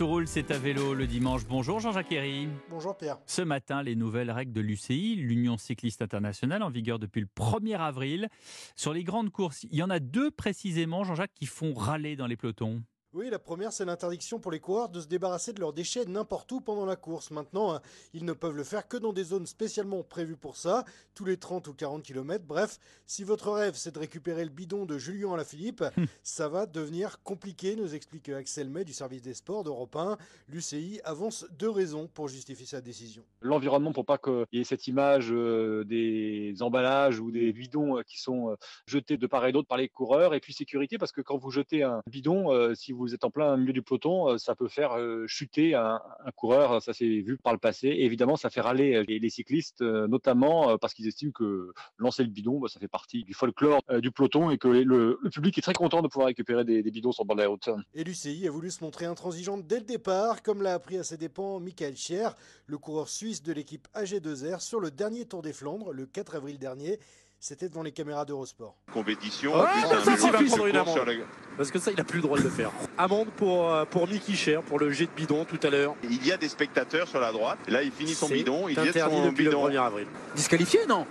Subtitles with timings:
[0.00, 1.44] Tout roule, c'est à vélo le dimanche.
[1.46, 2.48] Bonjour Jean-Jacques Herry.
[2.70, 3.18] Bonjour Pierre.
[3.26, 7.76] Ce matin, les nouvelles règles de l'UCI, l'Union cycliste internationale, en vigueur depuis le 1er
[7.76, 8.30] avril.
[8.76, 12.26] Sur les grandes courses, il y en a deux précisément, Jean-Jacques, qui font râler dans
[12.26, 12.82] les pelotons.
[13.12, 16.52] Oui, la première, c'est l'interdiction pour les coureurs de se débarrasser de leurs déchets n'importe
[16.52, 17.32] où pendant la course.
[17.32, 17.80] Maintenant, hein,
[18.14, 20.84] ils ne peuvent le faire que dans des zones spécialement prévues pour ça,
[21.16, 22.44] tous les 30 ou 40 km.
[22.46, 25.82] Bref, si votre rêve, c'est de récupérer le bidon de Julien Alaphilippe,
[26.22, 30.16] ça va devenir compliqué, nous explique Axel May du service des sports d'Europe 1.
[30.46, 33.24] L'UCI avance deux raisons pour justifier sa décision.
[33.40, 38.02] L'environnement, pour pas qu'il y ait cette image euh, des emballages ou des bidons euh,
[38.02, 38.54] qui sont euh,
[38.86, 40.32] jetés de part et d'autre par les coureurs.
[40.32, 43.30] Et puis sécurité, parce que quand vous jetez un bidon, si vous vous êtes en
[43.30, 46.00] plein milieu du peloton, euh, ça peut faire euh, chuter un,
[46.36, 46.82] coureur.
[46.82, 47.88] Ça s'est vu par le passé.
[47.88, 52.58] Évidemment, ça fait râler euh, les, cyclistes, notamment parce qu'ils estiment que lancer le bidon,
[52.58, 56.02] bah, ça fait partie du folklore du peloton et que le, public est très content
[56.02, 57.68] de pouvoir récupérer des, bidons sur le bord de la route.
[57.94, 61.16] Et l'UCI a voulu se montrer intransigeante dès le départ, comme l'a appris à ses
[61.16, 62.34] dépens Michael Scher,
[62.66, 66.58] le coureur suisse de l'équipe AG2R sur le dernier Tour des Flandres, le 4 avril
[66.58, 66.98] dernier.
[67.42, 68.76] C'était devant les caméras d'Eurosport.
[68.92, 69.52] Compétition.
[69.56, 69.72] Ah,
[70.04, 70.98] ça, va prendre une amende.
[71.56, 72.70] Parce que ça, il n'a plus le droit de le faire.
[72.98, 75.94] Amende pour, euh, pour Mickey Cher, pour le jet de bidon tout à l'heure.
[76.04, 77.58] Il y a des spectateurs sur la droite.
[77.66, 78.68] Là, il finit son bidon.
[78.68, 79.66] Il jette son bidon.
[79.68, 80.06] le 1er avril.
[80.36, 81.06] Disqualifié, non?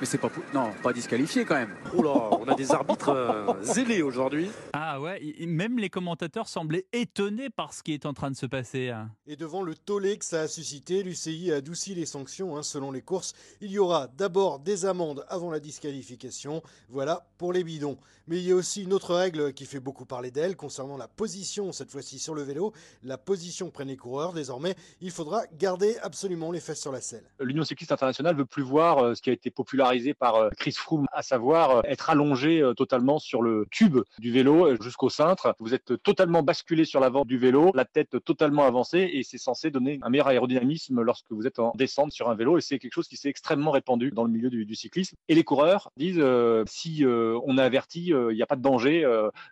[0.00, 1.74] Mais c'est pas non, pas disqualifié quand même.
[1.96, 4.48] Oh là, on a des arbitres euh, zélés aujourd'hui.
[4.72, 8.46] Ah ouais, même les commentateurs semblaient étonnés par ce qui est en train de se
[8.46, 8.90] passer.
[8.90, 9.10] Hein.
[9.26, 12.92] Et devant le tollé que ça a suscité, l'UCI a adouci les sanctions hein, selon
[12.92, 13.34] les courses.
[13.60, 16.62] Il y aura d'abord des amendes avant la disqualification.
[16.88, 17.98] Voilà pour les bidons.
[18.26, 21.08] Mais il y a aussi une autre règle qui fait beaucoup parler d'elle concernant la
[21.08, 22.72] position, cette fois-ci sur le vélo.
[23.02, 24.32] La position prennent les coureurs.
[24.32, 27.24] Désormais, il faudra garder absolument les fesses sur la selle.
[27.40, 29.87] L'Union cycliste internationale veut plus voir euh, ce qui a été populaire
[30.18, 34.30] par euh, Chris Froome, à savoir euh, être allongé euh, totalement sur le tube du
[34.30, 35.54] vélo jusqu'au cintre.
[35.58, 39.70] Vous êtes totalement basculé sur l'avant du vélo, la tête totalement avancée et c'est censé
[39.70, 42.92] donner un meilleur aérodynamisme lorsque vous êtes en descente sur un vélo et c'est quelque
[42.92, 45.16] chose qui s'est extrêmement répandu dans le milieu du, cyclisme.
[45.28, 46.22] Et les coureurs disent
[46.66, 49.06] si on est averti, il n'y a pas de danger.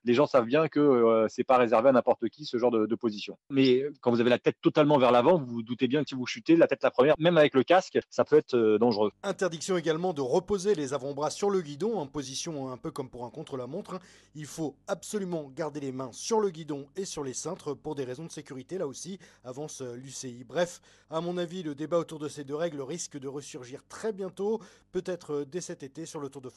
[0.04, 2.94] les gens savent bien que c'est pas réservé à n'importe qui ce genre de, de,
[2.94, 3.38] position.
[3.50, 6.14] Mais quand vous avez la tête totalement vers l'avant, vous vous doutez bien que si
[6.14, 9.12] vous chutez la tête la première, même avec le casque, ça peut être dangereux.
[9.22, 13.24] Interdiction également de reposer les avant-bras sur le guidon en position un peu comme pour
[13.24, 13.98] un contre-la-montre.
[14.34, 18.04] Il faut absolument garder les mains sur le guidon et sur les cintres pour des
[18.04, 20.44] raisons de sécurité là aussi, avance euh, l'UCI.
[20.44, 24.12] Bref, à mon avis, le débat autour de ces deux règles risque de ressurgir très
[24.12, 24.60] bientôt,
[24.92, 26.54] peut-être euh, dès cet été sur le Tour de France.